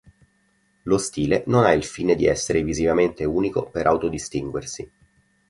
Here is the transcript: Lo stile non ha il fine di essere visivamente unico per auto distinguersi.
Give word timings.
Lo 0.85 0.97
stile 0.97 1.43
non 1.45 1.63
ha 1.63 1.73
il 1.73 1.83
fine 1.83 2.15
di 2.15 2.25
essere 2.25 2.63
visivamente 2.63 3.23
unico 3.23 3.69
per 3.69 3.85
auto 3.85 4.09
distinguersi. 4.09 4.91